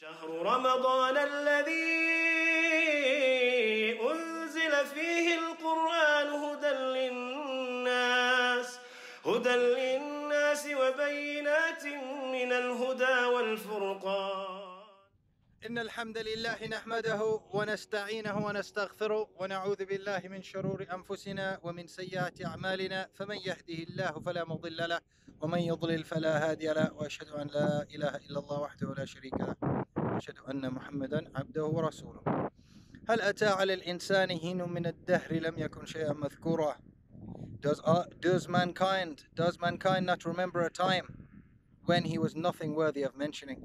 [0.00, 1.90] شهر رمضان الذي
[4.10, 8.78] أنزل فيه القرآن هدى للناس
[9.26, 11.84] هدى للناس وبينات
[12.34, 14.70] من الهدى والفرقان.
[15.66, 23.36] إن الحمد لله نحمده ونستعينه ونستغفره ونعوذ بالله من شرور أنفسنا ومن سيئات أعمالنا فمن
[23.36, 25.00] يهده الله فلا مضل له
[25.40, 29.56] ومن يضلل فلا هادي له وأشهد أن لا إله إلا الله وحده لا شريك له.
[30.20, 32.50] وأشهد أن محمدا عبده ورسوله.
[33.08, 36.76] هل أتى على الإنسان حين من الدهر لم يكن شيئا مذكورا؟
[37.62, 41.06] Does, uh, does mankind does mankind not remember a time
[41.86, 43.60] when he was nothing worthy of mentioning?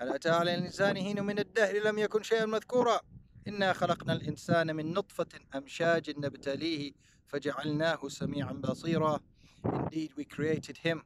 [0.00, 3.00] هل أتى على الإنسان حين من الدهر لم يكن شيئا مذكورا؟
[3.48, 6.92] إنا خلقنا الإنسان من نطفة أمشاج نبتليه
[7.26, 9.20] فجعلناه سميعا بصيرا.
[9.64, 11.02] Indeed we created him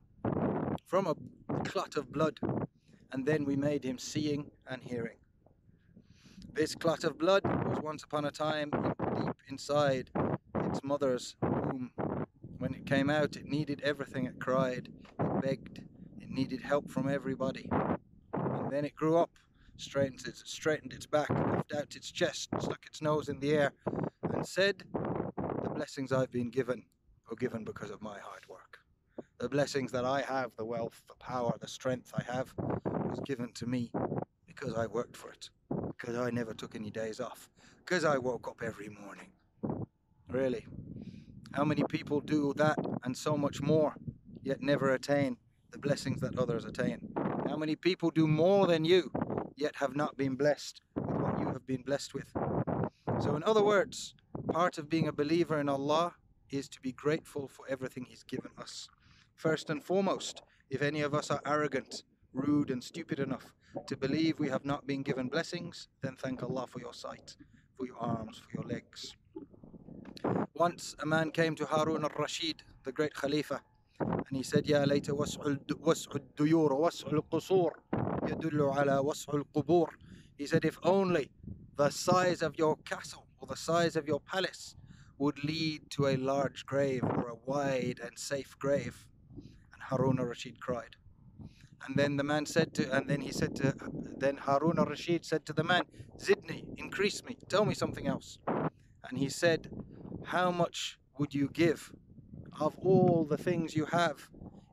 [0.87, 1.15] from a
[1.65, 2.41] clot of blood.
[3.13, 5.17] And then we made him seeing and hearing.
[6.55, 10.11] This clot of blood was once upon a time deep inside
[10.67, 11.91] its mother's womb.
[12.59, 14.27] When it came out it needed everything.
[14.27, 15.79] It cried it begged
[16.21, 17.69] it needed help from everybody.
[18.33, 19.31] And then it grew up,
[19.77, 23.73] straightened its, straightened its back, puffed out its chest, stuck its nose in the air,
[24.33, 26.85] and said, The blessings I've been given
[27.31, 28.79] are given because of my hard work.
[29.39, 32.55] The blessings that I have, the wealth, the power, the strength I have,
[33.13, 33.93] was given to me
[34.47, 37.51] because I worked for it, because I never took any days off,
[37.85, 39.33] because I woke up every morning.
[40.29, 40.67] Really.
[41.53, 43.95] How many people do that and so much more,
[44.43, 45.37] yet never attain
[45.73, 47.13] the blessings that others attain?
[47.47, 49.13] How many people do more than you,
[49.57, 52.33] yet have not been blessed with what you have been blessed with?
[53.21, 54.15] So, in other words,
[54.51, 56.15] part of being a believer in Allah
[56.49, 58.89] is to be grateful for everything He's given us.
[59.35, 60.41] First and foremost,
[60.71, 63.55] if any of us are arrogant, rude and stupid enough
[63.87, 67.37] to believe we have not been given blessings, then thank Allah for your sight,
[67.77, 69.15] for your arms, for your legs.
[70.55, 73.61] Once a man came to Harun al-Rashid, the great Khalifa,
[74.01, 77.71] and he said, Ya later was'ud duyur, was'ul qusur,
[78.29, 79.89] yadullu ala was'ul qubur.
[80.37, 81.31] He said, if only
[81.77, 84.75] the size of your castle or the size of your palace
[85.19, 89.07] would lead to a large grave or a wide and safe grave.
[89.73, 90.97] And Harun al-Rashid cried
[91.87, 93.75] and then the man said to and then he said to
[94.19, 95.85] then Harun al-Rashid said to the man
[96.19, 98.39] Zidni increase me tell me something else
[99.09, 99.71] and he said
[100.25, 101.93] how much would you give
[102.61, 104.29] of all the things you have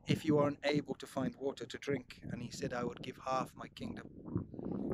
[0.06, 2.20] if you aren't able to find water to drink?
[2.30, 4.08] And he said, I would give half my kingdom.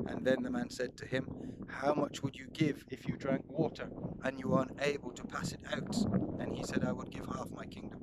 [0.08, 1.28] And then the man said to him,
[1.68, 3.88] How much would you give if you drank water
[4.24, 5.96] and you aren't able to pass it out?
[6.40, 8.00] And he said, I would give half my kingdom.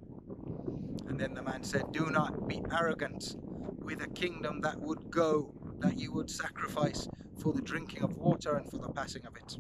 [1.08, 3.36] And then the man said, Do not be arrogant
[3.83, 7.09] with a kingdom that would go, that you would sacrifice
[7.39, 9.57] for the drinking of water and for the passing of it.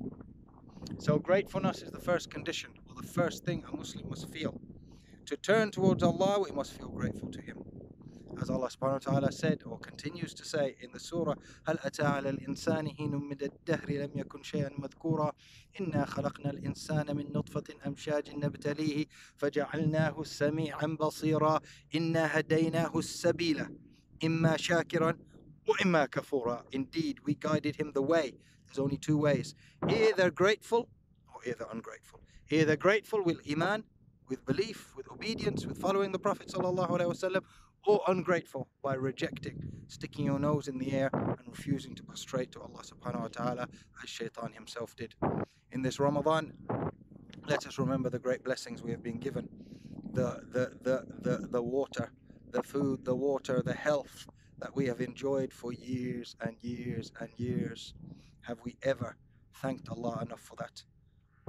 [0.99, 4.61] So, gratefulness is the first condition, or the first thing a Muslim must feel.
[5.27, 7.59] To turn towards Allah, we must feel grateful to Him.
[8.41, 11.35] As Allah subhanahu wa ta'ala said, or continues to say in the surah,
[11.67, 15.33] هل أتى على الإنسان حين من الدهر لم يكن شيئا مذكورا
[15.81, 21.61] إنا خلقنا الإنسان من نطفة أمشاج نبتليه فجعلناه سميعا بصيرا
[21.95, 23.67] إنا هديناه السبيل
[24.25, 25.15] إما شاكرا
[25.69, 28.35] وإما كفورا Indeed, we guided him the way.
[28.67, 29.55] There's only two ways.
[29.89, 30.89] Either grateful
[31.35, 32.21] or either ungrateful.
[32.51, 33.85] Either grateful with iman,
[34.29, 37.43] with belief, with obedience, with following the Prophet ﷺ,
[37.87, 42.61] or ungrateful by rejecting, sticking your nose in the air and refusing to prostrate to
[42.61, 43.69] Allah subhanahu wa ta'ala
[44.03, 45.15] as shaitan himself did.
[45.73, 46.53] In this Ramadan,
[47.47, 49.49] let us remember the great blessings we have been given.
[50.13, 52.11] The, the, the, the, the water,
[52.54, 54.28] the food, the water, the health
[54.60, 57.96] that we have enjoyed for years and years and years.
[58.42, 59.18] Have we ever
[59.62, 60.84] thanked Allah enough for that?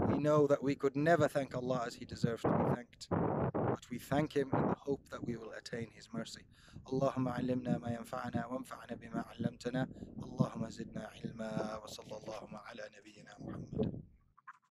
[0.09, 3.85] We know that we could never thank Allah as He deserves to be thanked, but
[3.91, 6.43] we thank Him in the hope that we will attain His mercy.
[6.91, 9.87] Allahumma allimna ma yanfa'ana wa anfa'ana bima allamtana.
[10.23, 14.03] Allahumma zidna ilma wa sallallahu ala nabiyyina Muhammad.